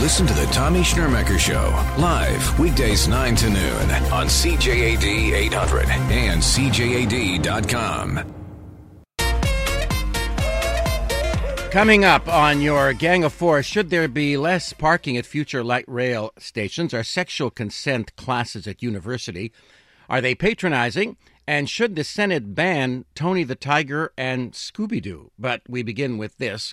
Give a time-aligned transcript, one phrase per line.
[0.00, 6.40] Listen to the Tommy Schnurmacher Show live weekdays 9 to noon on CJAD 800 and
[6.40, 8.34] CJAD.com.
[11.72, 15.84] Coming up on your Gang of Four, should there be less parking at future light
[15.88, 16.94] rail stations?
[16.94, 19.52] Are sexual consent classes at university?
[20.08, 21.16] Are they patronizing?
[21.44, 25.32] And should the Senate ban Tony the Tiger and Scooby Doo?
[25.36, 26.72] But we begin with this.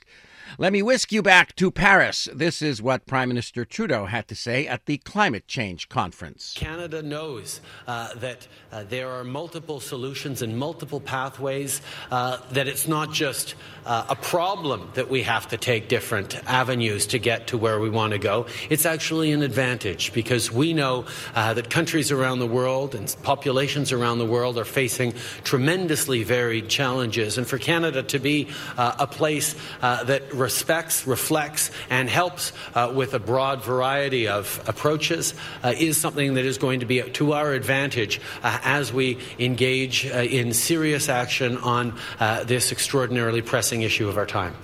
[0.58, 2.30] Let me whisk you back to Paris.
[2.34, 6.54] This is what Prime Minister Trudeau had to say at the climate change conference.
[6.56, 12.88] Canada knows uh, that uh, there are multiple solutions and multiple pathways, uh, that it's
[12.88, 13.56] not just
[13.86, 17.90] uh, a problem that we have to take different avenues to get to where we
[17.90, 18.46] want to go.
[18.70, 21.06] It's actually an advantage because we know
[21.36, 26.70] uh, that countries around the world and populations around the world are facing tremendously varied
[26.70, 27.38] challenges.
[27.38, 33.14] And for Canada to be uh, a place that respects, reflects, and helps uh, with
[33.14, 37.54] a broad variety of approaches uh, is something that is going to be to our
[37.54, 44.08] advantage uh, as we engage uh, in serious action on uh, this extraordinarily pressing issue
[44.08, 44.56] of our time.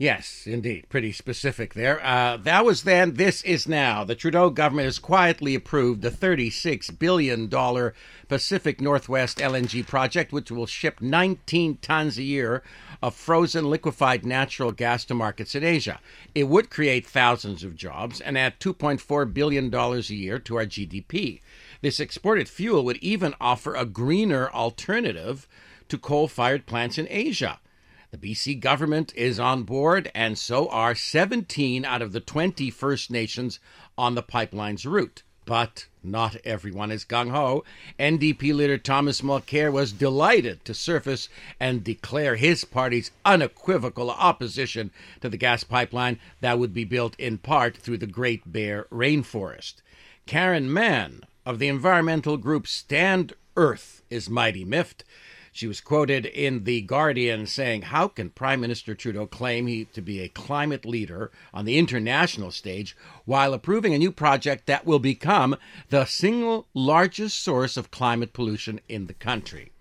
[0.00, 0.86] Yes, indeed.
[0.88, 2.02] Pretty specific there.
[2.02, 4.02] Uh, that was then, this is now.
[4.02, 7.50] The Trudeau government has quietly approved the $36 billion
[8.26, 12.62] Pacific Northwest LNG project, which will ship 19 tons a year
[13.02, 16.00] of frozen liquefied natural gas to markets in Asia.
[16.34, 21.42] It would create thousands of jobs and add $2.4 billion a year to our GDP.
[21.82, 25.46] This exported fuel would even offer a greener alternative
[25.90, 27.60] to coal fired plants in Asia.
[28.10, 33.08] The BC government is on board, and so are 17 out of the 20 First
[33.08, 33.60] Nations
[33.96, 35.22] on the pipeline's route.
[35.44, 37.62] But not everyone is gung ho.
[38.00, 41.28] NDP leader Thomas Mulcair was delighted to surface
[41.60, 47.38] and declare his party's unequivocal opposition to the gas pipeline that would be built in
[47.38, 49.82] part through the Great Bear Rainforest.
[50.26, 55.04] Karen Mahon of the environmental group Stand Earth is mighty miffed
[55.52, 60.00] she was quoted in The Guardian saying, How can Prime Minister Trudeau claim he to
[60.00, 64.98] be a climate leader on the international stage while approving a new project that will
[64.98, 65.56] become
[65.88, 69.72] the single largest source of climate pollution in the country?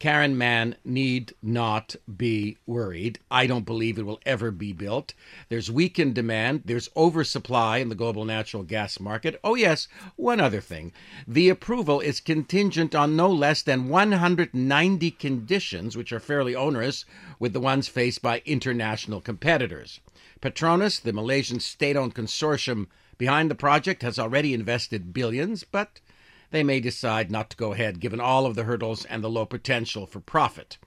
[0.00, 3.18] Karen Mahon need not be worried.
[3.30, 5.12] I don't believe it will ever be built.
[5.50, 9.38] There's weakened demand, there's oversupply in the global natural gas market.
[9.44, 10.94] Oh, yes, one other thing.
[11.28, 17.04] The approval is contingent on no less than 190 conditions, which are fairly onerous
[17.38, 20.00] with the ones faced by international competitors.
[20.40, 22.86] Petronas, the Malaysian state owned consortium
[23.18, 26.00] behind the project, has already invested billions, but
[26.50, 29.46] they may decide not to go ahead given all of the hurdles and the low
[29.46, 30.78] potential for profit.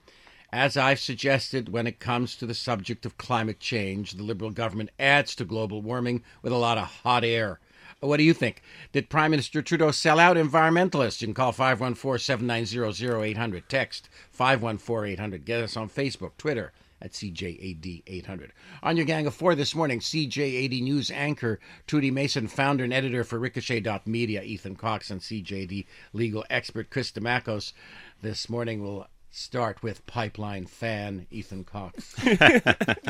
[0.52, 4.90] As I've suggested, when it comes to the subject of climate change, the Liberal government
[5.00, 7.58] adds to global warming with a lot of hot air.
[7.98, 8.62] What do you think?
[8.92, 11.20] Did Prime Minister Trudeau sell out environmentalists?
[11.20, 13.68] You can call 514 790 0800.
[13.68, 15.44] Text 514 800.
[15.44, 16.72] Get us on Facebook, Twitter,
[17.04, 18.52] at CJAD 800.
[18.82, 23.22] On your gang of four this morning, CJAD news anchor Trudy Mason, founder and editor
[23.22, 27.74] for Ricochet.media, Ethan Cox, and CJAD legal expert Chris Damakos.
[28.22, 32.14] This morning will start with pipeline fan Ethan Cox?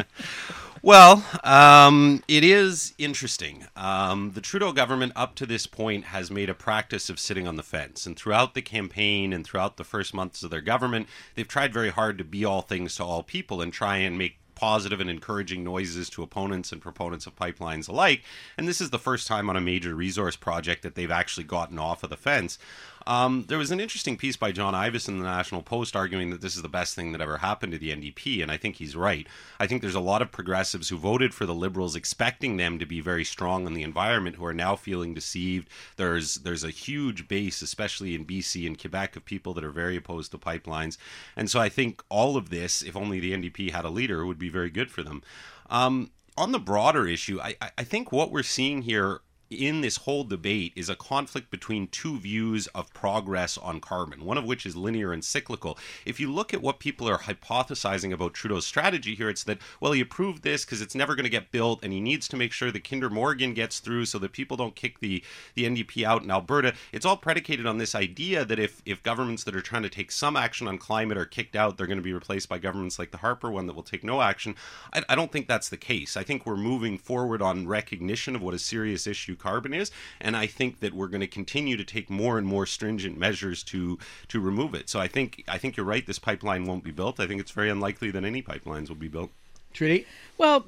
[0.83, 3.67] well, um, it is interesting.
[3.77, 7.57] Um, the Trudeau government, up to this point, has made a practice of sitting on
[7.57, 8.07] the fence.
[8.07, 11.91] And throughout the campaign and throughout the first months of their government, they've tried very
[11.91, 15.65] hard to be all things to all people and try and make positive and encouraging
[15.65, 18.23] noises to opponents and proponents of pipelines alike.
[18.57, 21.79] And this is the first time on a major resource project that they've actually gotten
[21.79, 22.59] off of the fence.
[23.07, 26.41] Um, there was an interesting piece by John Ivison in the National Post arguing that
[26.41, 28.97] this is the best thing that ever happened to the NDP, and I think he's
[28.97, 29.27] right.
[29.61, 32.87] I think there's a lot of progressives who voted for the Liberals expecting them to
[32.87, 35.69] be very strong on the environment who are now feeling deceived.
[35.97, 39.97] There's there's a huge base, especially in BC and Quebec, of people that are very
[39.97, 40.97] opposed to pipelines,
[41.37, 44.39] and so I think all of this, if only the NDP had a leader, would
[44.39, 45.23] be very good for them.
[45.71, 50.25] Um, on the broader issue, I, I think what we're seeing here in this whole
[50.25, 54.77] debate is a conflict between two views of progress on carbon, one of which is
[54.77, 55.79] linear and cyclical.
[56.05, 59.93] If you look at what people are hypothesizing about Trudeau's strategy here, it's that, well,
[59.93, 62.53] he approved this because it's never going to get built and he needs to make
[62.53, 65.23] sure that Kinder Morgan gets through so that people don't kick the,
[65.55, 66.75] the NDP out in Alberta.
[66.93, 70.11] It's all predicated on this idea that if, if governments that are trying to take
[70.11, 73.11] some action on climate are kicked out, they're going to be replaced by governments like
[73.11, 74.57] the Harper one that will take no action.
[74.93, 76.17] I, I don't think that's the case.
[76.17, 80.37] I think we're moving forward on recognition of what a serious issue carbon is, and
[80.45, 83.99] I think that we're going to continue to take more and more stringent measures to
[84.29, 84.89] to remove it.
[84.93, 86.07] So I think I think you're right.
[86.07, 87.21] This pipeline won't be built.
[87.21, 89.31] I think it's very unlikely that any pipelines will be built.
[89.73, 90.07] Trudy,
[90.39, 90.65] well.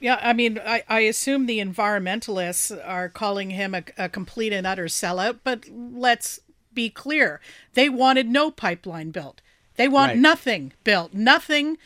[0.00, 4.64] Yeah, I mean, I, I assume the environmentalists are calling him a, a complete and
[4.64, 6.38] utter sellout, but let's
[6.72, 7.40] be clear.
[7.74, 9.40] They wanted no pipeline built.
[9.74, 10.18] They want Right.
[10.18, 11.14] nothing built.
[11.14, 11.78] Nothing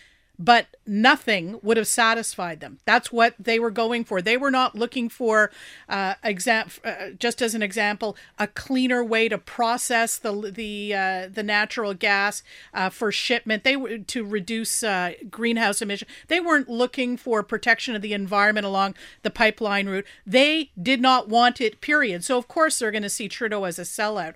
[0.45, 2.81] but nothing would have satisfied them.
[2.85, 4.21] That's what they were going for.
[4.21, 5.53] They were not looking for,
[5.89, 11.29] uh, exam- uh, just as an example, a cleaner way to process the the uh,
[11.33, 12.43] the natural gas
[12.75, 13.63] uh, for shipment.
[13.63, 16.09] They were to reduce uh, greenhouse emission.
[16.27, 20.07] They weren't looking for protection of the environment along the pipeline route.
[20.27, 21.81] They did not want it.
[21.81, 22.25] Period.
[22.25, 24.35] So of course they're going to see Trudeau as a sellout.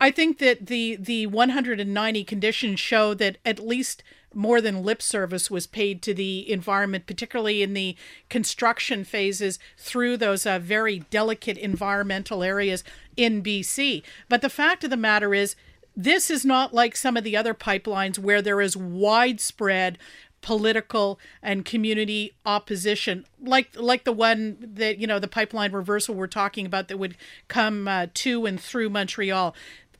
[0.00, 4.02] I think that the the 190 conditions show that at least
[4.36, 7.96] more than lip service was paid to the environment, particularly in the
[8.28, 12.84] construction phases through those uh, very delicate environmental areas
[13.16, 14.02] in BC.
[14.28, 15.56] But the fact of the matter is,
[15.96, 19.96] this is not like some of the other pipelines where there is widespread
[20.42, 26.28] political and community opposition like like the one that you know the pipeline reversal we're
[26.28, 27.16] talking about that would
[27.48, 29.56] come uh, to and through Montreal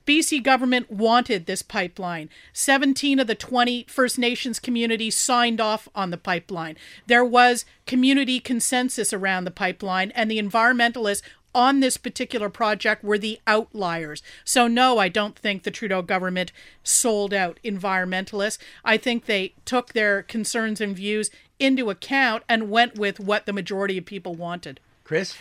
[0.06, 2.30] BC government wanted this pipeline.
[2.52, 6.76] 17 of the 20 First Nations communities signed off on the pipeline.
[7.06, 11.22] There was community consensus around the pipeline, and the environmentalists
[11.56, 14.22] on this particular project were the outliers.
[14.44, 16.52] So, no, I don't think the Trudeau government
[16.84, 18.58] sold out environmentalists.
[18.84, 23.54] I think they took their concerns and views into account and went with what the
[23.54, 24.80] majority of people wanted.
[25.02, 25.34] Chris?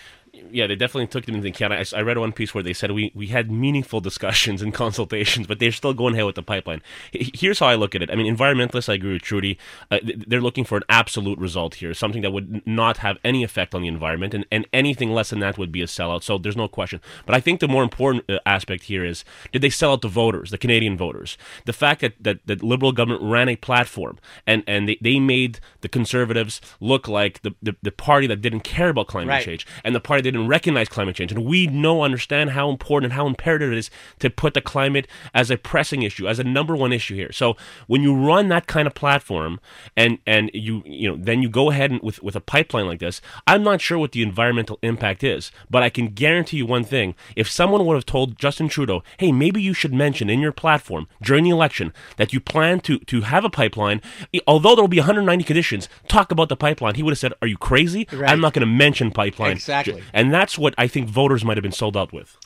[0.52, 1.74] Yeah, they definitely took them into account.
[1.74, 5.48] I, I read one piece where they said we, we had meaningful discussions and consultations,
[5.48, 6.82] but they're still going ahead with the pipeline.
[7.12, 8.10] Here's how I look at it.
[8.12, 9.58] I mean, environmentalists, I agree with Trudy.
[9.90, 13.74] Uh, they're looking for an absolute result here, something that would not have any effect
[13.76, 16.24] on the environment, and, and anything less than that would be a sellout.
[16.24, 17.02] So there's no question.
[17.26, 20.08] But I think the more important uh, aspect here is did they sell out the
[20.08, 21.38] voters, the Canadian voters?
[21.66, 25.60] The fact that, that, that Liberal government ran a platform and, and they, they made
[25.82, 29.44] the Conservatives look like the, the, the party that didn't care about climate Right.
[29.46, 31.32] change and the party that didn't recognize climate change.
[31.32, 33.90] And we know, understand how important and how imperative it is
[34.20, 37.32] to put the climate as a pressing issue, as a number one issue here.
[37.32, 37.56] So
[37.88, 39.60] when you run that kind of platform
[39.96, 43.00] and and you you know then you go ahead and with with a pipeline like
[43.00, 46.84] this, I'm not sure what the environmental impact is, but I can guarantee you one
[46.84, 50.52] thing: if someone would have told Justin Trudeau, "Hey, maybe you should mention in your
[50.52, 54.02] platform during the election that you plan to to have a pipeline,
[54.48, 57.48] although there will be 190 conditions, talk about the pipeline," he would have said, "Are
[57.48, 58.08] you crazy?
[58.12, 58.30] Right.
[58.30, 60.04] I'm not going to mention pipeline." Exactly.
[60.16, 62.38] And that's what I think voters might have been sold out with.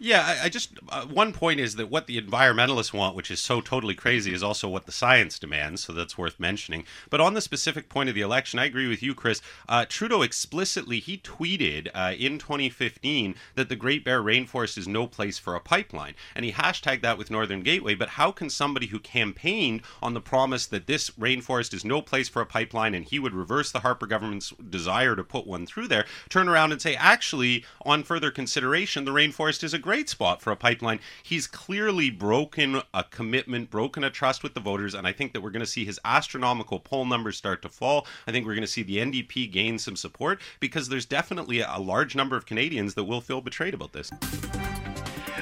[0.00, 3.40] Yeah, I, I just uh, one point is that what the environmentalists want, which is
[3.40, 5.82] so totally crazy, is also what the science demands.
[5.82, 6.84] So that's worth mentioning.
[7.10, 9.42] But on the specific point of the election, I agree with you, Chris.
[9.68, 15.08] Uh, Trudeau explicitly he tweeted uh, in 2015 that the Great Bear Rainforest is no
[15.08, 17.96] place for a pipeline, and he hashtagged that with Northern Gateway.
[17.96, 22.28] But how can somebody who campaigned on the promise that this rainforest is no place
[22.28, 25.88] for a pipeline and he would reverse the Harper government's desire to put one through
[25.88, 30.42] there, turn around and say, actually, on further consideration, the rainforest is a great spot
[30.42, 31.00] for a pipeline.
[31.22, 35.40] He's clearly broken a commitment, broken a trust with the voters, and I think that
[35.40, 38.06] we're going to see his astronomical poll numbers start to fall.
[38.26, 41.78] I think we're going to see the NDP gain some support because there's definitely a
[41.78, 44.10] large number of Canadians that will feel betrayed about this.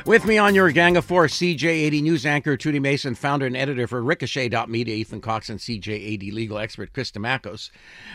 [0.05, 3.87] With me on your Gang of Four, CJAD news anchor Trudy Mason, founder and editor
[3.87, 7.71] for Ricochet.media, Ethan Cox, and CJAD legal expert Chris Demakos.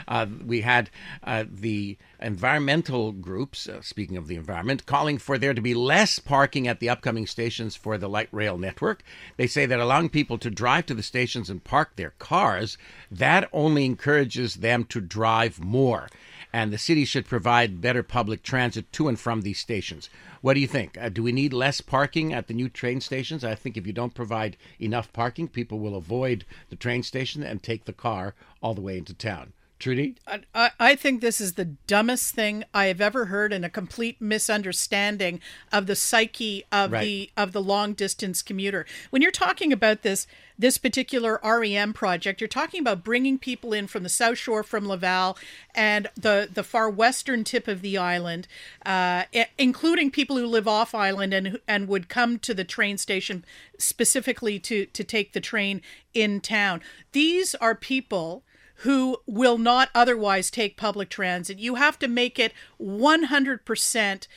[0.08, 0.90] Uh, we had
[1.24, 6.20] uh, the environmental groups, uh, speaking of the environment, calling for there to be less
[6.20, 9.04] parking at the upcoming stations for the light rail network.
[9.38, 12.78] They say that allowing people to drive to the stations and park their cars,
[13.10, 16.10] that only encourages them to drive more.
[16.54, 20.10] And the city should provide better public transit to and from these stations.
[20.42, 20.98] What do you think?
[20.98, 23.44] Uh, do we need less parking at the new train stations?
[23.44, 27.62] I think if you don't provide enough parking, people will avoid the train station and
[27.62, 29.54] take the car all the way into town.
[29.82, 30.16] Trudy?
[30.56, 34.22] I, I think this is the dumbest thing I have ever heard and a complete
[34.22, 37.02] misunderstanding of the psyche of Right.
[37.02, 38.86] the of the long distance commuter.
[39.10, 43.88] When you're talking about this this particular REM project, you're talking about bringing people in
[43.88, 45.38] from the South Shore, from Laval,
[45.74, 48.48] and the the far western tip of the island,
[48.86, 49.24] uh,
[49.58, 53.44] including people who live off island and and would come to the train station
[53.78, 55.82] specifically to to take the train
[56.14, 56.82] in town.
[57.12, 58.44] These are people
[58.82, 61.60] who will not otherwise take public transit.
[61.60, 64.28] You have to make it 100%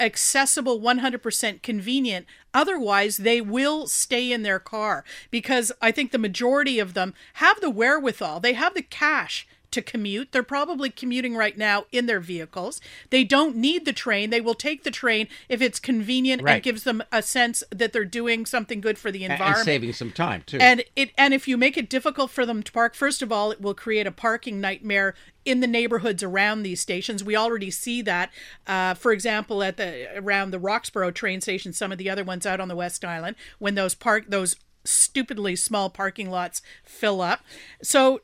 [0.00, 2.26] accessible, 100% convenient.
[2.52, 7.60] Otherwise, they will stay in their car because I think the majority of them have
[7.60, 10.32] the wherewithal, they have the cash to commute.
[10.32, 12.80] They're probably commuting right now in their vehicles.
[13.10, 14.30] They don't need the train.
[14.30, 16.54] They will take the train if it's convenient Right.
[16.54, 19.58] and gives them a sense that they're doing something good for the environment.
[19.58, 20.58] and saving some time too.
[20.60, 23.50] And it and if you make it difficult for them to park, first of all,
[23.50, 25.14] it will create a parking nightmare
[25.44, 27.22] in the neighborhoods around these stations.
[27.22, 28.30] We already see that,
[28.66, 32.46] uh, for example, at the around the Roxboro train station, some of the other ones
[32.46, 37.40] out on the West Island, when those park those stupidly small parking lots fill up.
[37.82, 38.20] So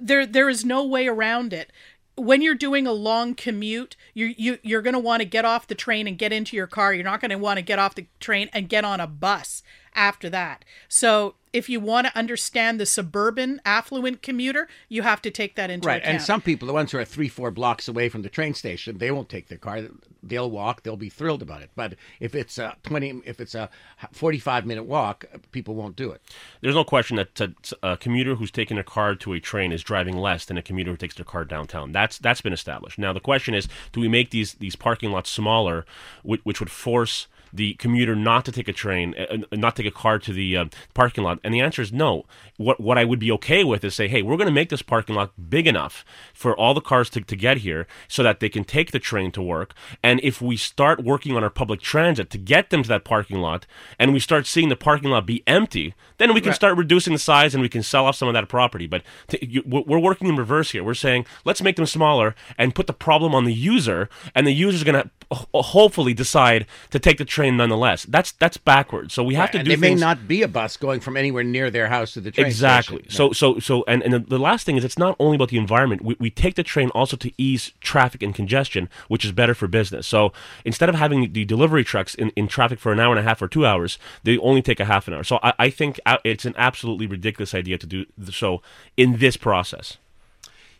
[0.00, 1.72] there there is no way around it.
[2.16, 5.66] When you're doing a long commute, you you you're going to want to get off
[5.66, 6.94] the train and get into your car.
[6.94, 9.62] You're not going to want to get off the train and get on a bus
[9.94, 10.64] after that.
[10.88, 15.70] So if you want to understand the suburban affluent commuter, you have to take that
[15.70, 16.14] into right, account.
[16.16, 18.98] and some people, the ones who are three, four blocks away from the train station,
[18.98, 19.82] they won't take their car.
[20.20, 20.82] They'll walk.
[20.82, 21.70] They'll be thrilled about it.
[21.76, 23.70] But if it's a twenty, if it's a
[24.10, 26.22] forty-five minute walk, people won't do it.
[26.60, 30.16] There's no question that a commuter who's taking a car to a train is driving
[30.16, 31.92] less than a commuter who takes their car downtown.
[31.92, 32.98] That's that's been established.
[32.98, 35.84] Now the question is, do we make these these parking lots smaller,
[36.22, 39.86] which, which would force the commuter not to take a train, uh, uh, not take
[39.86, 41.38] a car to the uh, parking lot?
[41.44, 42.24] And the answer is no.
[42.56, 44.82] What what I would be okay with is say, hey, we're going to make this
[44.82, 48.48] parking lot big enough for all the cars to, to get here, so that they
[48.48, 49.74] can take the train to work.
[50.02, 53.38] And if we start working on our public transit to get them to that parking
[53.38, 53.66] lot,
[53.98, 57.18] and we start seeing the parking lot be empty, then we can start reducing the
[57.18, 58.86] size and we can sell off some of that property.
[58.86, 60.82] But to, you, we're we're working in reverse here.
[60.82, 64.52] We're saying let's make them smaller and put the problem on the user, and the
[64.52, 68.04] user's going to hopefully decide to take the train nonetheless.
[68.04, 69.14] That's that's backwards.
[69.14, 71.44] So we have to and do there may not be a bus going from anywhere
[71.44, 72.98] near their house to the train exactly.
[72.98, 73.10] station.
[73.10, 75.58] So so so and, and the, the last thing is it's not only about the
[75.58, 76.02] environment.
[76.02, 79.66] We, we take the train also to ease traffic and congestion, which is better for
[79.66, 80.06] business.
[80.06, 80.32] So
[80.64, 83.40] instead of having the delivery trucks in, in traffic for an hour and a half
[83.42, 85.24] or two hours, they only take a half an hour.
[85.24, 88.62] So I, I think uh, it's an absolutely ridiculous idea to do so
[88.96, 89.98] in this process.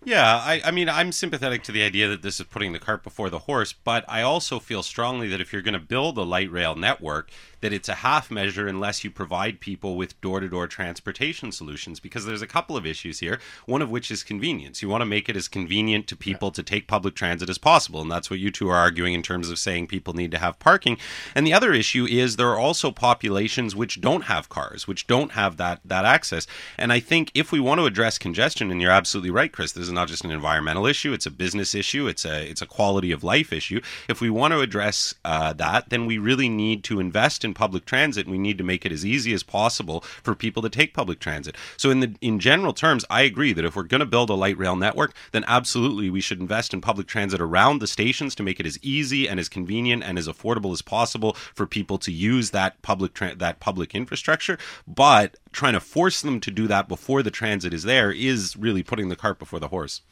[0.07, 3.03] Yeah, I, I mean, I'm sympathetic to the idea that this is putting the cart
[3.03, 6.23] before the horse, but I also feel strongly that if you're going to build a
[6.23, 7.31] light rail network,
[7.63, 12.01] that it's a half measure unless you provide people with door to door transportation solutions,
[12.01, 14.83] because there's a couple of issues here, one of which is convenience.
[14.83, 18.03] You want to make it as convenient to people to take public transit as possible,
[18.03, 20.59] and that's what you two are arguing in terms of saying people need to have
[20.59, 20.99] parking.
[21.35, 25.33] And the other issue is there are also populations which don't have cars, which don't
[25.33, 26.47] have that, that access.
[26.77, 29.85] And I think if we want to address congestion, and you're absolutely right, Chris, this
[29.85, 33.13] is not just an environmental issue; it's a business issue, it's a it's a quality
[33.13, 33.81] of life issue.
[34.09, 37.85] If we want to address uh, that, then we really need to invest in public
[37.85, 41.21] transit, we need to make it as easy as possible for people to take public
[41.21, 41.57] transit.
[41.77, 44.35] So, in the in general terms, I agree that if we're going to build a
[44.35, 48.43] light rail network, then absolutely we should invest in public transit around the stations to
[48.43, 52.13] make it as easy and as convenient and as affordable as possible for people to
[52.13, 54.59] use that public tra- that public infrastructure.
[54.87, 58.83] But trying to force them to do that before the transit is there is really
[58.83, 60.03] putting the cart before the horse.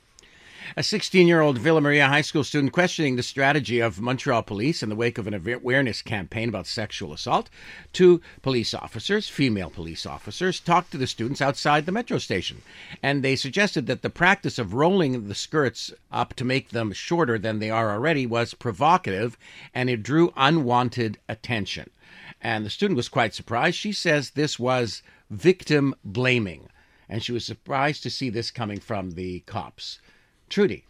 [0.77, 4.83] A 16 year old Villa Maria High School student questioning the strategy of Montreal police
[4.83, 7.51] in the wake of an awareness campaign about sexual assault.
[7.93, 12.63] Two police officers, female police officers, talked to the students outside the metro station,
[13.03, 17.39] and they suggested that the practice of rolling the skirts up to make them shorter
[17.39, 19.37] than they are already was provocative
[19.75, 21.91] and it drew unwanted attention.
[22.41, 23.77] And the student was quite surprised.
[23.77, 26.69] She says this was victim blaming,
[27.09, 29.99] and she was surprised to see this coming from the cops.
[30.49, 30.85] Trudy.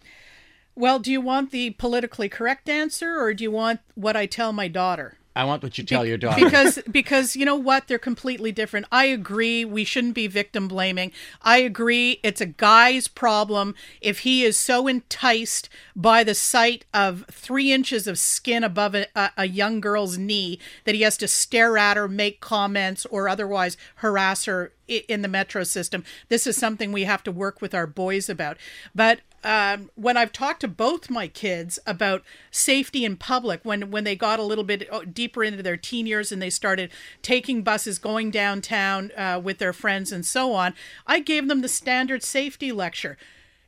[0.75, 4.52] well, do you want the politically correct answer or do you want what I tell
[4.52, 5.18] my daughter?
[5.35, 6.45] I want what you tell your daughter.
[6.45, 7.89] because because you know what?
[7.89, 8.87] They're completely different.
[8.93, 9.65] I agree.
[9.65, 11.12] We shouldn't be victim blaming.
[11.41, 12.21] I agree.
[12.23, 18.07] It's a guy's problem if he is so enticed by the sight of three inches
[18.07, 21.97] of skin above a, a, a young girl's knee that he has to stare at
[21.97, 26.05] her make comments or otherwise harass her in the metro system.
[26.29, 28.59] This is something we have to work with our boys about.
[28.95, 34.04] But um, when I've talked to both my kids about safety in public, when when
[34.04, 36.90] they got a little bit uh, deeper into their teen years and they started
[37.22, 40.75] taking buses, going downtown uh, with their friends, and so on,
[41.06, 43.16] I gave them the standard safety lecture.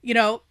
[0.02, 0.42] You know,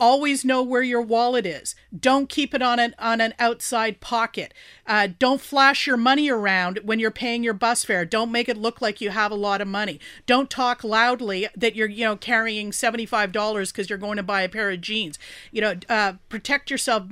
[0.00, 1.74] always know where your wallet is.
[1.96, 4.54] Don't keep it on an on an outside pocket.
[4.86, 8.04] Uh, don't flash your money around when you're paying your bus fare.
[8.04, 10.00] Don't make it look like you have a lot of money.
[10.26, 14.22] Don't talk loudly that you're you know carrying seventy five dollars because you're going to
[14.22, 15.18] buy a pair of jeans.
[15.52, 17.04] You know, uh, protect yourself.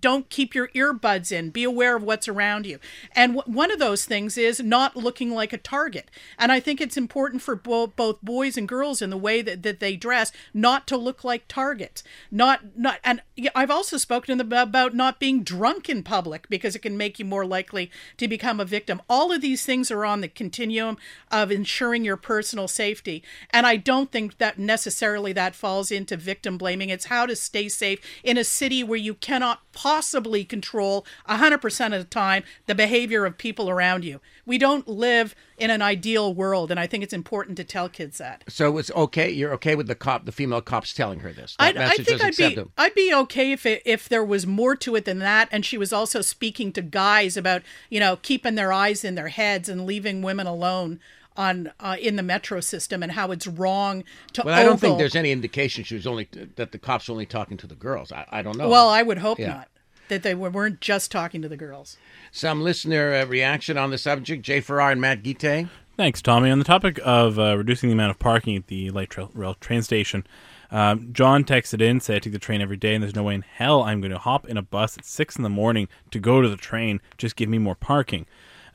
[0.00, 1.50] Don't keep your earbuds in.
[1.50, 2.78] Be aware of what's around you.
[3.14, 6.10] And w- one of those things is not looking like a target.
[6.38, 9.62] And I think it's important for bo- both boys and girls in the way that,
[9.62, 12.02] that they dress not to look like targets
[12.36, 13.22] not not and
[13.54, 17.46] I've also spoken about not being drunk in public because it can make you more
[17.46, 19.00] likely to become a victim.
[19.08, 20.98] All of these things are on the continuum
[21.30, 26.58] of ensuring your personal safety, and I don't think that necessarily that falls into victim
[26.58, 26.90] blaming.
[26.90, 32.00] It's how to stay safe in a city where you cannot possibly control 100% of
[32.00, 34.20] the time the behavior of people around you.
[34.46, 38.18] We don't live in an ideal world, and I think it's important to tell kids
[38.18, 38.42] that.
[38.48, 39.30] So it's okay.
[39.30, 41.54] You're okay with the cop, the female cops telling her this.
[41.58, 44.96] I, I think I'd be I'd be okay if it, if there was more to
[44.96, 48.72] it than that, and she was also speaking to guys about you know keeping their
[48.72, 51.00] eyes in their heads and leaving women alone
[51.36, 54.42] on uh, in the metro system and how it's wrong to.
[54.44, 57.26] Well, I don't think there's any indication she was only that the cops were only
[57.26, 58.12] talking to the girls.
[58.12, 58.68] I, I don't know.
[58.68, 59.48] Well, I would hope yeah.
[59.48, 59.68] not
[60.08, 61.96] that they weren't just talking to the girls.
[62.32, 64.42] Some listener uh, reaction on the subject.
[64.42, 65.68] Jay Farrar and Matt Guite.
[65.96, 66.50] Thanks, Tommy.
[66.50, 69.82] On the topic of uh, reducing the amount of parking at the light rail train
[69.82, 70.26] station,
[70.70, 73.34] um, John texted in, said I take the train every day, and there's no way
[73.34, 76.18] in hell I'm going to hop in a bus at six in the morning to
[76.18, 77.00] go to the train.
[77.16, 78.26] Just give me more parking.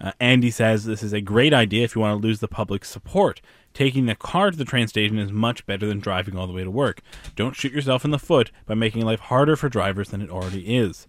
[0.02, 2.84] Uh, Andy says this is a great idea if you want to lose the public
[2.84, 3.40] support.
[3.74, 6.64] Taking the car to the train station is much better than driving all the way
[6.64, 7.02] to work.
[7.36, 10.76] Don't shoot yourself in the foot by making life harder for drivers than it already
[10.76, 11.08] is.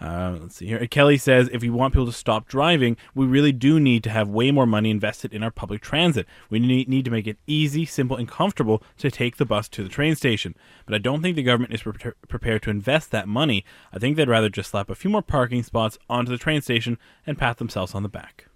[0.00, 0.86] Uh, let's see here.
[0.86, 4.28] Kelly says if we want people to stop driving, we really do need to have
[4.28, 6.26] way more money invested in our public transit.
[6.48, 9.82] We need, need to make it easy, simple, and comfortable to take the bus to
[9.82, 10.54] the train station.
[10.86, 13.64] But I don't think the government is pre- prepared to invest that money.
[13.92, 16.96] I think they'd rather just slap a few more parking spots onto the train station
[17.26, 18.46] and pat themselves on the back.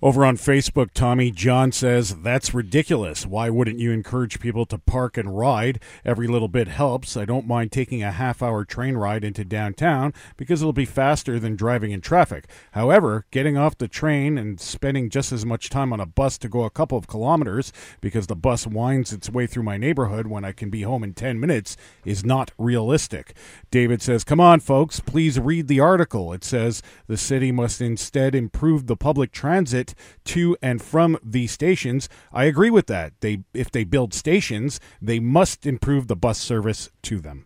[0.00, 3.26] Over on Facebook, Tommy John says, That's ridiculous.
[3.26, 5.80] Why wouldn't you encourage people to park and ride?
[6.04, 7.16] Every little bit helps.
[7.16, 11.40] I don't mind taking a half hour train ride into downtown because it'll be faster
[11.40, 12.48] than driving in traffic.
[12.72, 16.48] However, getting off the train and spending just as much time on a bus to
[16.48, 20.44] go a couple of kilometers because the bus winds its way through my neighborhood when
[20.44, 23.34] I can be home in 10 minutes is not realistic.
[23.72, 26.32] David says, Come on, folks, please read the article.
[26.32, 29.87] It says the city must instead improve the public transit
[30.24, 32.08] to and from these stations.
[32.32, 33.12] I agree with that.
[33.20, 37.44] They if they build stations, they must improve the bus service to them.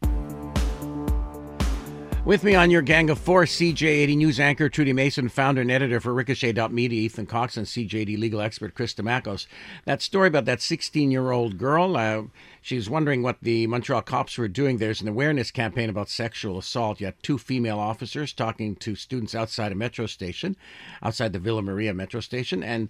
[2.25, 5.99] With me on your Gang of Four, CJAD News anchor Trudy Mason, founder and editor
[5.99, 9.49] for Ricochet.media, Ethan Cox, and CJAD legal expert Chris Damakos.
[9.87, 12.23] That story about that 16 year old girl, uh,
[12.61, 14.79] she's wondering what the Montreal cops were doing.
[14.79, 17.01] There's an awareness campaign about sexual assault.
[17.01, 20.57] You had two female officers talking to students outside a metro station,
[21.03, 22.89] outside the Villa Maria metro station, and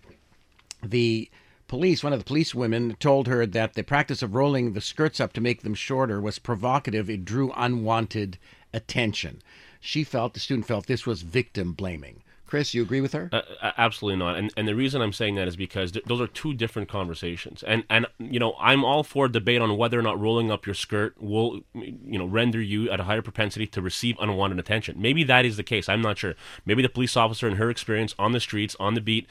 [0.84, 1.30] the
[1.68, 5.20] police, one of the police women, told her that the practice of rolling the skirts
[5.20, 7.08] up to make them shorter was provocative.
[7.08, 8.36] It drew unwanted
[8.72, 9.42] attention.
[9.80, 12.21] She felt, the student felt, this was victim blaming.
[12.52, 13.30] Chris, you agree with her?
[13.32, 13.40] Uh,
[13.78, 14.36] absolutely not.
[14.36, 17.64] And and the reason I'm saying that is because th- those are two different conversations.
[17.66, 20.74] And and you know, I'm all for debate on whether or not rolling up your
[20.74, 25.00] skirt will you know render you at a higher propensity to receive unwanted attention.
[25.00, 25.88] Maybe that is the case.
[25.88, 26.34] I'm not sure.
[26.66, 29.26] Maybe the police officer in her experience on the streets, on the beat,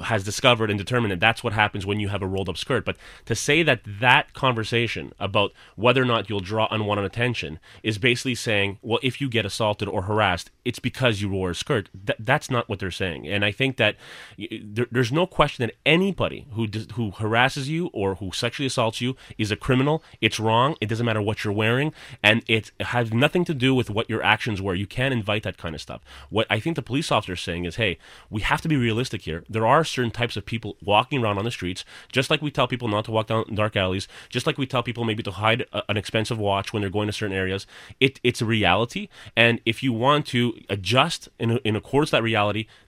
[0.00, 2.84] has discovered and determined that that's what happens when you have a rolled up skirt.
[2.84, 7.98] But to say that that conversation about whether or not you'll draw unwanted attention is
[7.98, 11.90] basically saying, well, if you get assaulted or harassed, it's because you wore a skirt.
[12.06, 13.26] Th- that's that's not what they're saying.
[13.26, 13.96] And I think that
[14.38, 19.16] there, there's no question that anybody who who harasses you or who sexually assaults you
[19.36, 20.02] is a criminal.
[20.20, 20.76] It's wrong.
[20.80, 24.22] It doesn't matter what you're wearing, and it has nothing to do with what your
[24.22, 24.74] actions were.
[24.74, 26.02] You can't invite that kind of stuff.
[26.30, 27.98] What I think the police officer is saying is, hey,
[28.30, 29.42] we have to be realistic here.
[29.48, 32.68] There are certain types of people walking around on the streets, just like we tell
[32.68, 35.62] people not to walk down dark alleys, just like we tell people maybe to hide
[35.72, 37.66] a, an expensive watch when they're going to certain areas.
[37.98, 42.22] It, it's a reality, and if you want to adjust in, in accordance to that
[42.22, 42.35] reality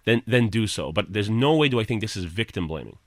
[0.05, 0.93] then then do so.
[0.93, 2.99] But there's no way do I think this is victim blaming.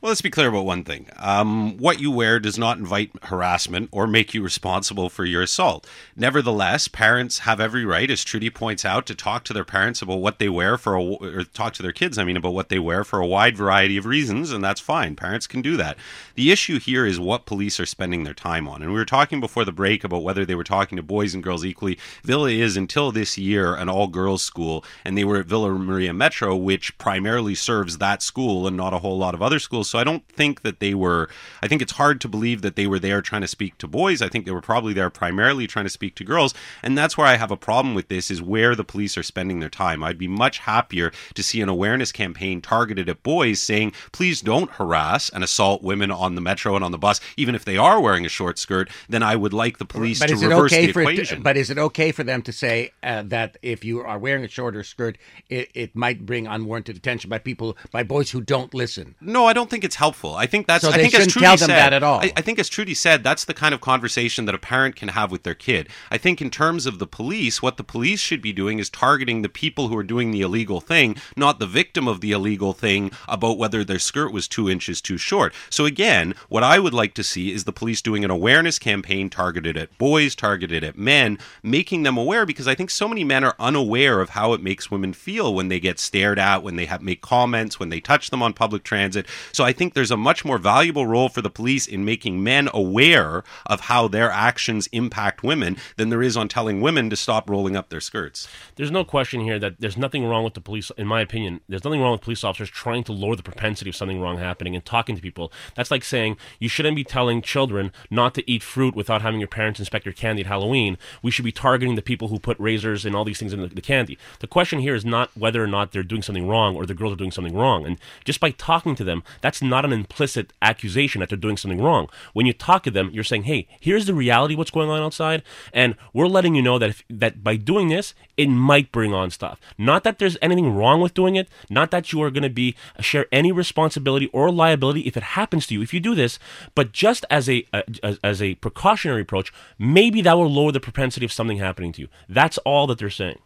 [0.00, 1.08] Well, let's be clear about one thing.
[1.16, 5.88] Um, what you wear does not invite harassment or make you responsible for your assault.
[6.14, 10.20] Nevertheless, parents have every right, as Trudy points out, to talk to their parents about
[10.20, 12.78] what they wear for a, or talk to their kids, I mean, about what they
[12.78, 15.16] wear for a wide variety of reasons, and that's fine.
[15.16, 15.98] Parents can do that.
[16.36, 18.82] The issue here is what police are spending their time on.
[18.82, 21.42] And we were talking before the break about whether they were talking to boys and
[21.42, 21.98] girls equally.
[22.22, 26.14] Villa is, until this year, an all girls school, and they were at Villa Maria
[26.14, 29.87] Metro, which primarily serves that school and not a whole lot of other schools.
[29.88, 31.28] So I don't think that they were.
[31.62, 34.22] I think it's hard to believe that they were there trying to speak to boys.
[34.22, 37.26] I think they were probably there primarily trying to speak to girls, and that's where
[37.26, 38.30] I have a problem with this.
[38.30, 40.04] Is where the police are spending their time.
[40.04, 44.70] I'd be much happier to see an awareness campaign targeted at boys, saying, "Please don't
[44.72, 48.00] harass and assault women on the metro and on the bus, even if they are
[48.00, 51.00] wearing a short skirt." Then I would like the police but to reverse okay the
[51.00, 51.38] equation.
[51.38, 54.44] It, but is it okay for them to say uh, that if you are wearing
[54.44, 58.72] a shorter skirt, it, it might bring unwarranted attention by people, by boys who don't
[58.74, 59.14] listen?
[59.20, 60.34] No, I don't think think it's helpful.
[60.34, 60.82] I think that's.
[60.82, 62.20] So I they think as shouldn't Trudy tell them said, that at all.
[62.20, 65.10] I, I think as Trudy said, that's the kind of conversation that a parent can
[65.10, 65.88] have with their kid.
[66.10, 69.42] I think in terms of the police, what the police should be doing is targeting
[69.42, 73.12] the people who are doing the illegal thing, not the victim of the illegal thing
[73.28, 75.54] about whether their skirt was two inches too short.
[75.70, 79.30] So again, what I would like to see is the police doing an awareness campaign
[79.30, 83.44] targeted at boys, targeted at men, making them aware because I think so many men
[83.44, 86.86] are unaware of how it makes women feel when they get stared at, when they
[86.86, 89.26] have make comments, when they touch them on public transit.
[89.52, 92.70] So I think there's a much more valuable role for the police in making men
[92.72, 97.50] aware of how their actions impact women than there is on telling women to stop
[97.50, 98.48] rolling up their skirts.
[98.76, 101.60] There's no question here that there's nothing wrong with the police, in my opinion.
[101.68, 104.74] There's nothing wrong with police officers trying to lower the propensity of something wrong happening
[104.74, 105.52] and talking to people.
[105.74, 109.48] That's like saying you shouldn't be telling children not to eat fruit without having your
[109.48, 110.96] parents inspect your candy at Halloween.
[111.20, 113.66] We should be targeting the people who put razors and all these things in the,
[113.66, 114.16] the candy.
[114.38, 117.12] The question here is not whether or not they're doing something wrong or the girls
[117.12, 117.84] are doing something wrong.
[117.84, 121.80] And just by talking to them, that's not an implicit accusation that they're doing something
[121.80, 122.08] wrong.
[122.32, 125.42] When you talk to them, you're saying, "Hey, here's the reality what's going on outside,
[125.72, 129.30] and we're letting you know that if, that by doing this, it might bring on
[129.30, 129.60] stuff.
[129.76, 132.74] Not that there's anything wrong with doing it, not that you are going to be
[132.98, 136.38] uh, share any responsibility or liability if it happens to you if you do this,
[136.74, 140.72] but just as a, uh, a as, as a precautionary approach, maybe that will lower
[140.72, 142.08] the propensity of something happening to you.
[142.28, 143.38] That's all that they're saying.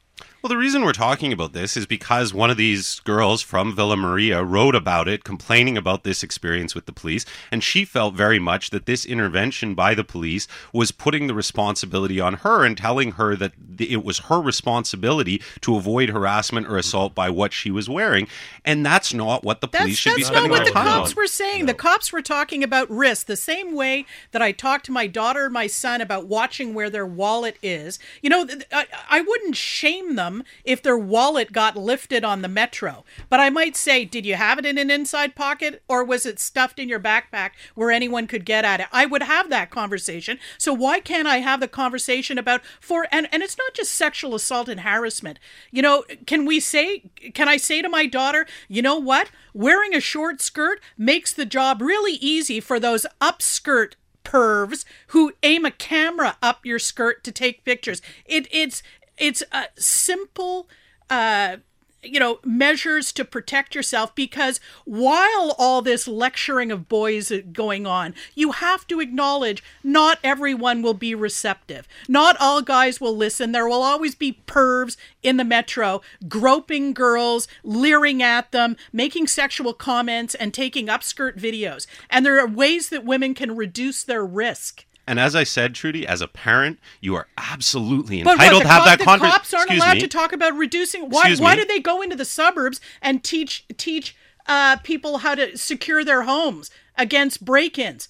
[0.43, 3.97] Well, the reason we're talking about this is because one of these girls from Villa
[3.97, 8.41] Maria wrote about it, complaining about this experience with the police, and she felt very
[8.41, 13.13] much that this intervention by the police was putting the responsibility on her and telling
[13.13, 17.89] her that it was her responsibility to avoid harassment or assault by what she was
[17.89, 18.27] wearing,
[18.65, 20.91] and that's not what the police That's, should be spending their time that's spending not
[20.91, 21.17] what the cops on.
[21.23, 21.67] were saying.
[21.67, 25.45] The cops were talking about risk the same way that I talk to my daughter
[25.45, 28.01] and my son about watching where their wallet is.
[28.23, 30.32] You know, I, I wouldn't shame them
[30.65, 34.59] if their wallet got lifted on the metro, but I might say, did you have
[34.59, 38.45] it in an inside pocket or was it stuffed in your backpack where anyone could
[38.45, 38.87] get at it?
[38.93, 40.39] I would have that conversation.
[40.59, 44.35] So why can't I have the conversation about for and and it's not just sexual
[44.35, 45.39] assault and harassment.
[45.71, 49.31] You know, can we say can I say to my daughter, you know what?
[49.55, 55.65] Wearing a short skirt makes the job really easy for those upskirt pervs who aim
[55.65, 58.01] a camera up your skirt to take pictures.
[58.25, 58.83] It it's
[59.23, 60.69] it's a simple
[61.09, 61.57] uh
[62.03, 67.87] you know measures to protect yourself because while all this lecturing of boys is going
[67.87, 71.87] on you have to acknowledge not everyone will be receptive.
[72.09, 73.53] Not all guys will listen.
[73.53, 79.73] There will always be pervs in the metro groping girls leering at them making sexual
[79.73, 81.87] comments and taking upskirt videos.
[82.11, 86.07] And there are ways that women can reduce their risk And as I said, Trudy,
[86.07, 89.33] as a parent, you are absolutely But entitled what, to have cop- that the conversation.
[89.33, 91.11] cops aren't allowed to talk about reducing.
[91.11, 91.21] Why?
[91.23, 91.63] Excuse Why me.
[91.63, 96.23] do they go into the suburbs and teach teach uh, people how to secure their
[96.23, 98.09] homes against break-ins?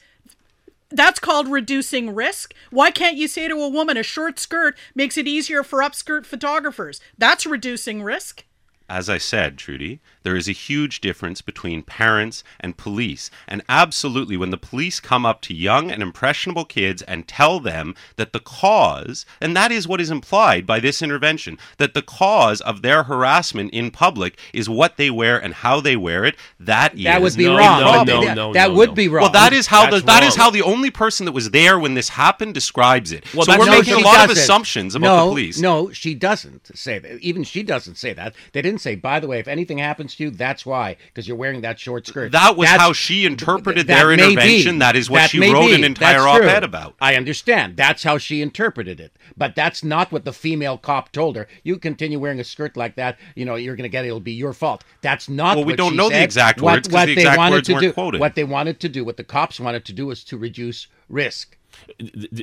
[0.91, 2.53] That's called reducing risk.
[2.71, 6.27] Why can't you say to a woman a short skirt makes it easier for upskirt
[6.27, 7.01] photographers?
[7.17, 8.45] That's reducing risk.
[8.93, 13.31] As I said, Trudy, there is a huge difference between parents and police.
[13.49, 17.95] And absolutely, when the police come up to young and impressionable kids and tell them
[18.17, 22.61] that the cause, and that is what is implied by this intervention, that the cause
[22.61, 26.95] of their harassment in public is what they wear and how they wear it, that
[26.95, 27.81] is That would be No, wrong.
[27.81, 28.95] no, That- no, that, no, that no, would no.
[28.95, 29.23] be wrong.
[29.23, 30.45] Well, that is how the That's that is wrong.
[30.45, 33.25] how the only person that was there when this happened describes it.
[33.33, 34.43] Well, so we're not making a lot of doesn't.
[34.43, 35.59] assumptions about no, the police.
[35.59, 37.19] No, she doesn't say that.
[37.21, 38.35] Even she doesn't say that.
[38.53, 41.37] They didn't say, by the way, if anything happens to you, that's why, because you're
[41.37, 42.33] wearing that short skirt.
[42.33, 44.23] That was That's- how she interpreted that their be.
[44.23, 44.79] intervention.
[44.81, 45.75] That is what That she wrote be.
[45.75, 46.95] an entire op-ed about.
[47.01, 47.77] I understand.
[47.77, 49.13] That's how she interpreted it.
[49.37, 51.47] But that's not what the female cop told her.
[51.63, 54.09] You continue wearing a skirt like that, you know, you're going to get it.
[54.09, 54.85] It'll be your fault.
[55.01, 56.25] That's not Well, we what don't she know the said.
[56.25, 58.21] exact What- words what the they exact wanted words to weren't do, quoted.
[58.21, 61.57] What they wanted to do, what the cops wanted to do was to reduce risk.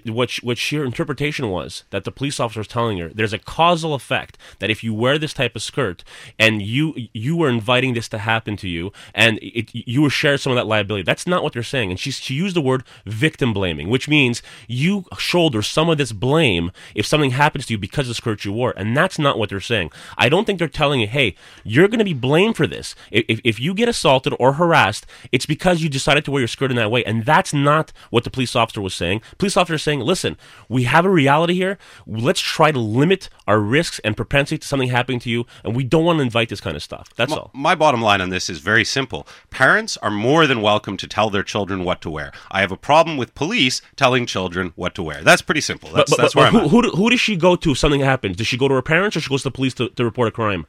[0.05, 3.93] What what sheer interpretation was that the police officer was telling her there's a causal
[3.93, 6.03] effect that if you wear this type of skirt
[6.37, 10.37] and you you were inviting this to happen to you and it, you were sharing
[10.37, 11.89] some of that liability that's not what they're saying.
[11.89, 16.11] And she she used the word victim blaming which means you shoulder some of this
[16.11, 18.73] blame if something happens to you because of the skirt you wore.
[18.75, 19.91] And that's not what they're saying.
[20.17, 22.95] I don't think they're telling you hey you're going to be blamed for this.
[23.11, 26.71] If, if you get assaulted or harassed it's because you decided to wear your skirt
[26.71, 27.03] in that way.
[27.03, 31.05] And that's not what the police officer was saying police officers saying listen we have
[31.05, 35.29] a reality here let's try to limit our risks and propensity to something happening to
[35.29, 38.01] you and we don't want to invite this kind of stuff that's all My bottom
[38.01, 39.27] line on this is very simple.
[39.49, 42.31] Parents are more than welcome to tell their children what to wear.
[42.51, 45.23] I have a problem with police telling children what to wear.
[45.23, 45.89] That's pretty simple.
[45.91, 46.85] That's, but, but, that's but where I'm who, at.
[46.85, 48.37] who, who does she go to if something happens?
[48.37, 50.27] Does she go to her parents or she goes to the police to, to report
[50.27, 50.67] a crime?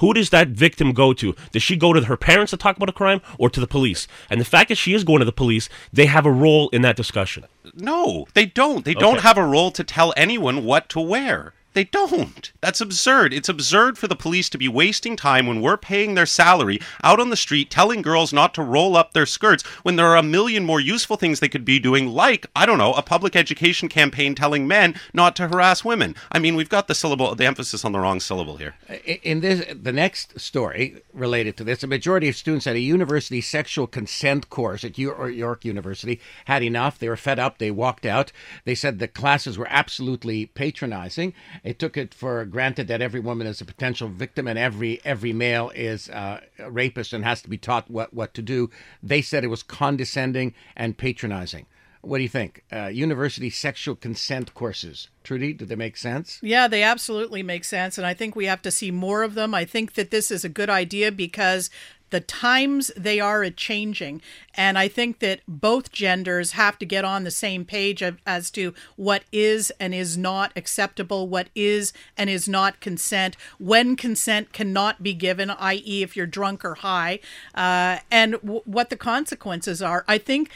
[0.00, 1.34] Who does that victim go to?
[1.52, 4.08] Does she go to her parents to talk about a crime or to the police?
[4.28, 6.82] And the fact that she is going to the police, they have a role in
[6.82, 7.44] that discussion.
[7.74, 8.84] No, they don't.
[8.84, 11.54] They don't have a role to tell anyone what to wear.
[11.72, 12.50] They don't.
[12.60, 13.32] That's absurd.
[13.32, 17.20] It's absurd for the police to be wasting time when we're paying their salary out
[17.20, 20.22] on the street telling girls not to roll up their skirts when there are a
[20.22, 23.88] million more useful things they could be doing, like, I don't know, a public education
[23.88, 26.16] campaign telling men not to harass women.
[26.32, 28.74] I mean, we've got the syllable, the emphasis on the wrong syllable here.
[29.22, 33.40] In this, the next story related to this, a majority of students at a university
[33.40, 36.98] sexual consent course at York University had enough.
[36.98, 37.58] They were fed up.
[37.58, 38.32] They walked out.
[38.64, 41.32] They said the classes were absolutely patronizing.
[41.62, 45.32] It took it for granted that every woman is a potential victim and every every
[45.32, 48.70] male is uh, a rapist and has to be taught what what to do.
[49.02, 51.66] They said it was condescending and patronizing.
[52.02, 52.64] What do you think?
[52.72, 56.38] Uh, university sexual consent courses, Trudy, do they make sense?
[56.42, 57.98] Yeah, they absolutely make sense.
[57.98, 59.54] And I think we have to see more of them.
[59.54, 61.68] I think that this is a good idea because
[62.10, 64.20] the times they are a changing.
[64.54, 68.50] And I think that both genders have to get on the same page of, as
[68.52, 74.52] to what is and is not acceptable, what is and is not consent, when consent
[74.52, 77.20] cannot be given, i.e., if you're drunk or high,
[77.54, 80.04] uh, and w- what the consequences are.
[80.08, 80.50] I think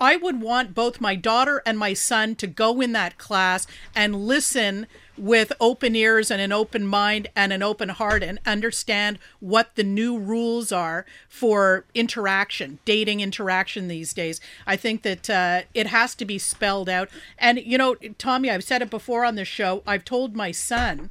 [0.00, 4.26] I would want both my daughter and my son to go in that class and
[4.26, 4.86] listen
[5.18, 9.84] with open ears and an open mind and an open heart and understand what the
[9.84, 14.40] new rules are for interaction, dating interaction these days.
[14.66, 17.08] I think that uh, it has to be spelled out.
[17.38, 19.82] And, you know, Tommy, I've said it before on the show.
[19.86, 21.10] I've told my son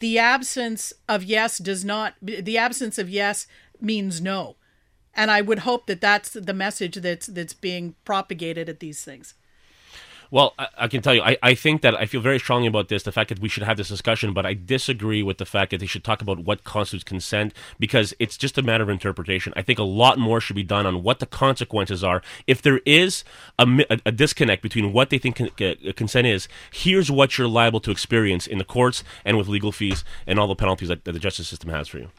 [0.00, 3.46] the absence of yes does not, the absence of yes
[3.80, 4.56] means no.
[5.14, 9.34] And I would hope that that's the message that's that's being propagated at these things.
[10.34, 12.88] Well, I, I can tell you, I, I think that I feel very strongly about
[12.88, 15.70] this, the fact that we should have this discussion, but I disagree with the fact
[15.70, 19.52] that they should talk about what constitutes consent because it's just a matter of interpretation.
[19.54, 22.20] I think a lot more should be done on what the consequences are.
[22.48, 23.22] If there is
[23.60, 27.46] a, a, a disconnect between what they think con- uh, consent is, here's what you're
[27.46, 31.04] liable to experience in the courts and with legal fees and all the penalties that,
[31.04, 32.10] that the justice system has for you.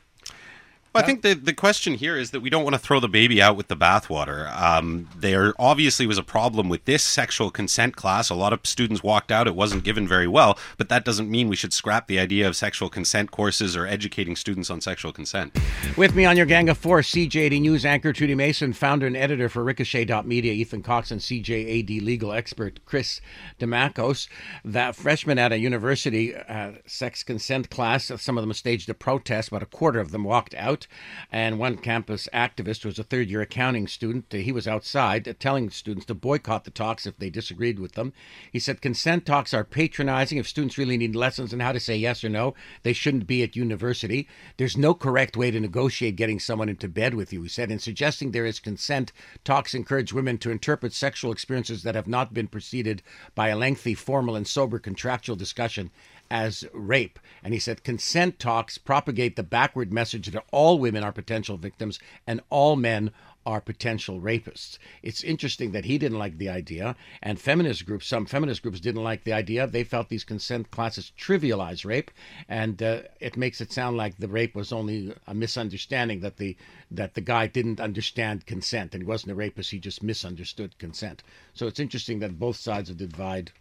[0.96, 3.10] Well, I think the, the question here is that we don't want to throw the
[3.10, 4.50] baby out with the bathwater.
[4.58, 8.30] Um, there obviously was a problem with this sexual consent class.
[8.30, 9.46] A lot of students walked out.
[9.46, 12.56] It wasn't given very well, but that doesn't mean we should scrap the idea of
[12.56, 15.60] sexual consent courses or educating students on sexual consent.
[15.98, 19.50] With me on your gang of four, CJAD News anchor Trudy Mason, founder and editor
[19.50, 23.20] for Ricochet.media, Ethan Cox, and CJAD legal expert Chris
[23.60, 24.30] Demacos.
[24.64, 29.50] That freshman at a university uh, sex consent class, some of them staged a protest,
[29.50, 30.85] about a quarter of them walked out.
[31.32, 34.32] And one campus activist was a third year accounting student.
[34.32, 38.14] He was outside telling students to boycott the talks if they disagreed with them.
[38.52, 40.38] He said consent talks are patronizing.
[40.38, 43.44] If students really need lessons on how to say yes or no, they shouldn't be
[43.44, 44.28] at university.
[44.58, 47.72] There's no correct way to negotiate getting someone into bed with you, he said.
[47.72, 49.12] In suggesting there is consent,
[49.44, 53.02] talks encourage women to interpret sexual experiences that have not been preceded
[53.34, 55.92] by a lengthy, formal, and sober contractual discussion
[56.30, 57.20] as rape.
[57.44, 62.00] And he said consent talks propagate the backward message that all women are potential victims
[62.26, 63.12] and all men
[63.46, 64.80] are potential rapists.
[65.04, 69.04] It's interesting that he didn't like the idea, and feminist groups, some feminist groups didn't
[69.04, 69.68] like the idea.
[69.68, 72.10] They felt these consent classes trivialize rape,
[72.50, 76.58] and uh, it makes it sound like the rape was only a misunderstanding that the
[76.90, 79.72] that the guy didn't understand consent and he wasn't a rapist.
[79.72, 81.22] He just misunderstood consent.
[81.54, 83.52] So it's interesting that both sides of the divide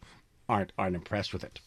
[0.48, 1.60] aren't aren't impressed with it.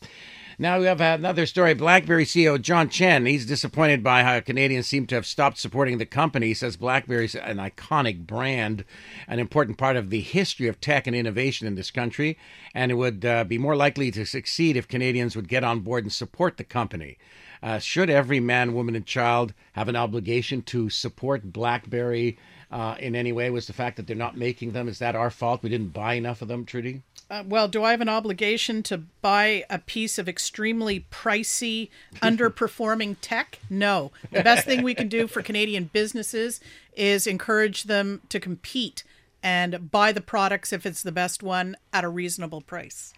[0.59, 1.75] Now we have another story.
[1.75, 3.27] BlackBerry CEO John Chen.
[3.27, 6.47] He's disappointed by how Canadians seem to have stopped supporting the company.
[6.47, 8.83] He says BlackBerry's an iconic brand,
[9.27, 12.39] an important part of the history of tech and innovation in this country,
[12.73, 16.03] and it would uh, be more likely to succeed if Canadians would get on board
[16.03, 17.19] and support the company.
[17.61, 22.37] Uh, should every man, woman, and child have an obligation to support BlackBerry
[22.71, 23.49] uh, in any way?
[23.49, 25.63] Was the fact that they're not making them is that our fault?
[25.63, 27.01] We didn't buy enough of them, Trudy.
[27.29, 33.17] Uh, well, do I have an obligation to buy a piece of extremely pricey, underperforming
[33.21, 33.59] tech?
[33.69, 34.11] No.
[34.31, 36.59] The best thing we can do for Canadian businesses
[36.95, 39.03] is encourage them to compete
[39.47, 43.13] and buy the products if it's the best one at a reasonable price.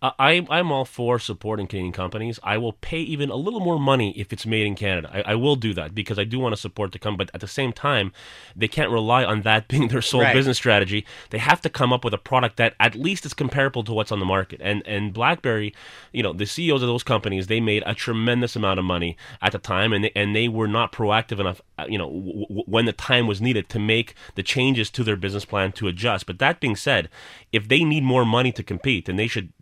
[0.00, 2.40] Uh, I, I'm all for supporting Canadian companies.
[2.42, 5.10] I will pay even a little more money if it's made in Canada.
[5.12, 7.26] I, I will do that because I do want to support the company.
[7.26, 8.12] But at the same time,
[8.56, 10.32] they can't rely on that being their sole Right.
[10.32, 11.04] business strategy.
[11.28, 14.10] They have to come up with a product that at least is comparable to what's
[14.10, 14.62] on the market.
[14.64, 15.74] And and BlackBerry,
[16.12, 19.52] you know, the CEOs of those companies, they made a tremendous amount of money at
[19.52, 22.84] the time, and they, and they were not proactive enough you know, w- w- when
[22.84, 26.26] the time was needed to make the changes to their business plan to adjust.
[26.26, 27.08] But that being said,
[27.52, 29.52] if they need more money to compete, then they should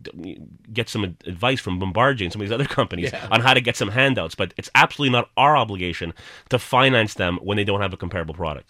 [0.71, 3.27] get some advice from Bombardier and some of these other companies yeah.
[3.31, 4.35] on how to get some handouts.
[4.35, 6.13] But it's absolutely not our obligation
[6.49, 8.69] to finance them when they don't have a comparable product.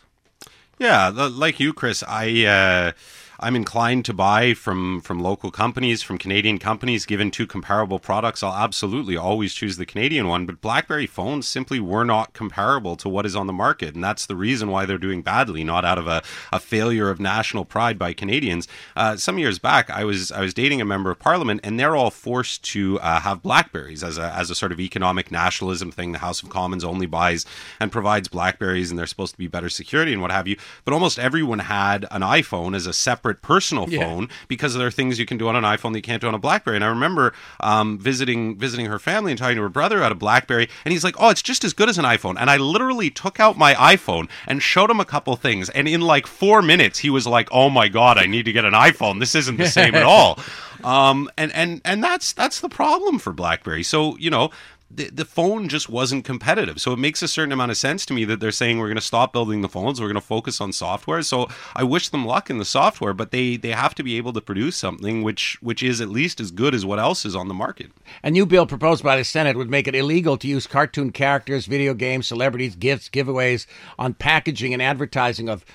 [0.80, 2.46] Yeah, like you, Chris, I.
[2.46, 2.92] Uh
[3.40, 7.06] I'm inclined to buy from from local companies, from Canadian companies.
[7.06, 10.46] Given two comparable products, I'll absolutely always choose the Canadian one.
[10.46, 14.26] But BlackBerry phones simply were not comparable to what is on the market, and that's
[14.26, 15.64] the reason why they're doing badly.
[15.64, 18.68] Not out of a, a failure of national pride by Canadians.
[18.96, 21.96] Uh, some years back, I was I was dating a member of Parliament, and they're
[21.96, 26.12] all forced to uh, have Blackberries as a as a sort of economic nationalism thing.
[26.12, 27.46] The House of Commons only buys
[27.80, 30.58] and provides Blackberries, and they're supposed to be better security and what have you.
[30.86, 34.36] But almost everyone had an iPhone as a separate separate personal phone yeah.
[34.50, 36.34] because there are things you can do on an iPhone that you can't do on
[36.34, 36.76] a BlackBerry.
[36.76, 40.20] And I remember um, visiting visiting her family and talking to her brother out of
[40.20, 43.10] BlackBerry, and he's like, "Oh, it's just as good as an iPhone." And I literally
[43.10, 47.00] took out my iPhone and showed him a couple things, and in like four minutes,
[47.00, 49.20] he was like, "Oh my god, I need to get an iPhone.
[49.20, 50.40] This isn't the same at all."
[50.84, 53.84] Um, and and and that's that's the problem for BlackBerry.
[53.84, 54.52] So you know,
[54.96, 56.80] the, the phone just wasn't competitive.
[56.80, 58.96] So it makes a certain amount of sense to me that they're saying we're going
[58.96, 61.22] to stop building the phones, we're going to focus on software.
[61.22, 64.34] So I wish them luck in the software, but they they have to be able
[64.34, 67.48] to produce something which which is at least as good as what else is on
[67.48, 67.92] the market.
[68.24, 71.66] A new bill proposed by the Senate would make it illegal to use cartoon characters,
[71.66, 73.66] video games, celebrities, gifts, giveaways
[73.98, 75.66] on packaging and advertising of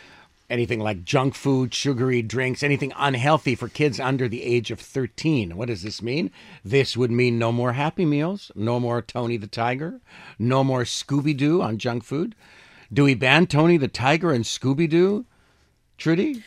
[0.51, 5.57] anything like junk food, sugary drinks, anything unhealthy for kids under the age of 13.
[5.57, 6.31] What does this mean?
[6.65, 10.01] This would mean no more Happy Meals, no more Tony the Tiger,
[10.39, 12.35] no more Scooby Doo on junk food.
[12.93, 15.27] Do we ban Tony the Tiger and Scooby Doo?
[15.99, 16.43] Trudy?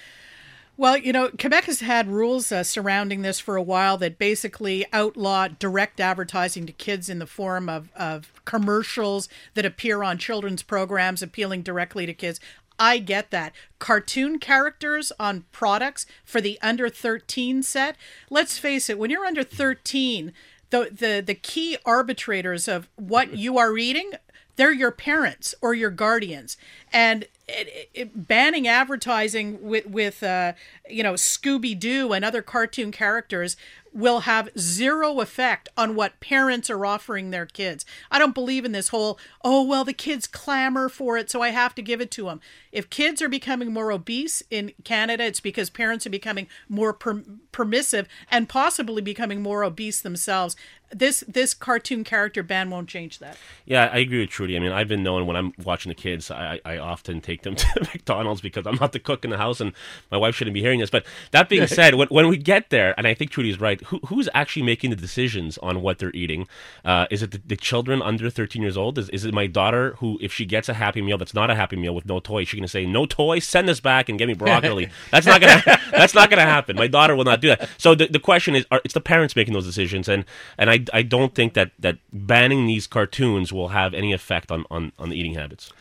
[0.81, 4.83] Well, you know, Quebec has had rules uh, surrounding this for a while that basically
[4.91, 10.63] outlaw direct advertising to kids in the form of, of commercials that appear on children's
[10.63, 12.39] programs appealing directly to kids.
[12.79, 13.53] I get that.
[13.79, 17.95] Cartoon characters on products for the under 13 set.
[18.29, 20.33] Let's face it, when you're under 13,
[20.71, 24.11] the the the key arbitrators of what you are reading,
[24.55, 26.57] they're your parents or your guardians.
[26.91, 30.53] And it, it, banning advertising with with uh,
[30.89, 33.57] you know Scooby Doo and other cartoon characters
[33.93, 37.85] will have zero effect on what parents are offering their kids.
[38.09, 41.49] I don't believe in this whole, oh, well, the kids clamor for it, so I
[41.49, 42.41] have to give it to them.
[42.71, 47.23] If kids are becoming more obese in Canada, it's because parents are becoming more per-
[47.51, 50.55] permissive and possibly becoming more obese themselves
[50.93, 53.37] this this cartoon character ban won't change that.
[53.65, 54.55] Yeah, I agree with Trudy.
[54.55, 57.55] I mean, I've been knowing when I'm watching the kids, I, I often take them
[57.55, 59.73] to McDonald's because I'm not the cook in the house, and
[60.11, 60.89] my wife shouldn't be hearing this.
[60.89, 63.99] But that being said, when, when we get there, and I think Trudy's right, who,
[64.07, 66.47] who's actually making the decisions on what they're eating?
[66.83, 68.97] Uh, is it the, the, children under 13 years old?
[68.97, 71.55] Is, is it my daughter who, if she gets a Happy Meal that's not a
[71.55, 74.17] Happy Meal with no toy, she's going to say, "No toy, send this back and
[74.17, 75.61] get me broccoli." that's not gonna
[75.91, 76.75] that's not gonna happen.
[76.75, 77.69] My daughter will not do that.
[77.77, 80.25] So the, the question is, are, it's the parents making those decisions, and
[80.57, 84.65] and I I don't think that that banning these cartoons will have any effect on
[84.71, 85.71] on, on the eating habits.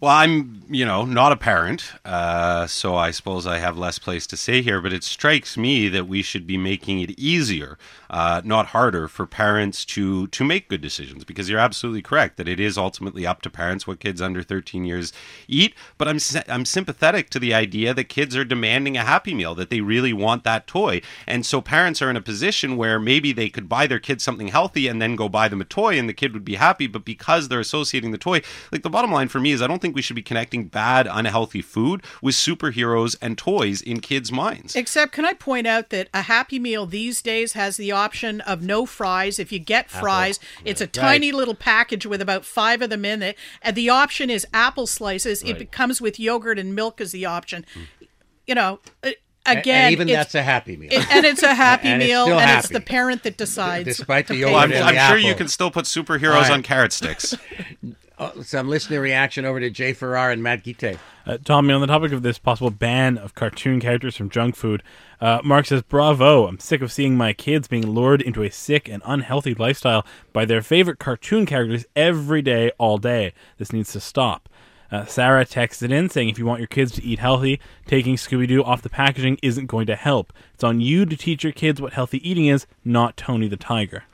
[0.00, 4.26] Well, I'm, you know, not a parent, uh, so I suppose I have less place
[4.28, 7.76] to say here, but it strikes me that we should be making it easier,
[8.08, 12.48] uh, not harder, for parents to, to make good decisions, because you're absolutely correct that
[12.48, 15.12] it is ultimately up to parents what kids under 13 years
[15.46, 15.74] eat.
[15.98, 19.68] But I'm, I'm sympathetic to the idea that kids are demanding a Happy Meal, that
[19.68, 21.02] they really want that toy.
[21.26, 24.48] And so parents are in a position where maybe they could buy their kid something
[24.48, 27.04] healthy and then go buy them a toy and the kid would be happy, but
[27.04, 28.40] because they're associating the toy,
[28.72, 30.64] like the bottom line for me is I don't think think we should be connecting
[30.64, 34.76] bad, unhealthy food with superheroes and toys in kids' minds.
[34.76, 38.62] Except, can I point out that a Happy Meal these days has the option of
[38.62, 39.38] no fries.
[39.38, 40.62] If you get fries, apple.
[40.70, 40.92] it's a right.
[40.92, 43.36] tiny little package with about five of them in it.
[43.62, 45.42] And the option is apple slices.
[45.42, 45.60] Right.
[45.60, 47.66] It comes with yogurt and milk as the option.
[47.74, 48.06] Mm.
[48.46, 49.10] You know, uh,
[49.46, 52.30] again, and even that's a happy meal, it, and it's a happy and meal, it's
[52.32, 52.58] and happy.
[52.58, 53.84] it's the parent that decides.
[53.84, 56.50] Despite the yogurt, well, I'm, I'm sure you can still put superheroes right.
[56.50, 57.34] on carrot sticks.
[58.22, 60.98] Oh, some listener reaction over to Jay Farrar and Matt Gite.
[61.24, 64.82] Uh, Tommy, on the topic of this possible ban of cartoon characters from junk food,
[65.22, 68.90] uh, Mark says, Bravo, I'm sick of seeing my kids being lured into a sick
[68.90, 70.04] and unhealthy lifestyle
[70.34, 73.32] by their favorite cartoon characters every day, all day.
[73.56, 74.50] This needs to stop.
[74.92, 78.46] Uh, Sarah texted in saying, if you want your kids to eat healthy, taking Scooby
[78.46, 80.30] Doo off the packaging isn't going to help.
[80.52, 84.04] It's on you to teach your kids what healthy eating is, not Tony the Tiger.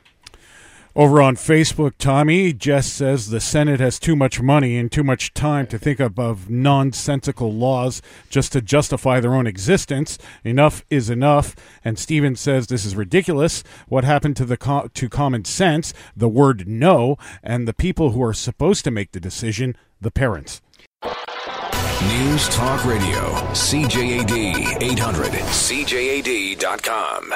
[0.97, 5.35] Over on Facebook, Tommy, Jess says the Senate has too much money and too much
[5.35, 10.17] time to think of, nonsensical laws just to justify their own existence.
[10.43, 11.55] Enough is enough.
[11.85, 13.63] And Steven says this is ridiculous.
[13.89, 18.23] What happened to the co- to common sense, the word no, and the people who
[18.23, 20.63] are supposed to make the decision, the parents.
[21.05, 27.35] News Talk Radio, CJAD 800, CJAD.com.